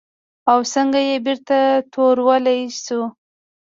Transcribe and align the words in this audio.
او 0.51 0.59
څنګه 0.73 0.99
یې 1.07 1.15
بېرته 1.25 1.57
تورولی 1.91 2.61
شو؟ 2.83 3.01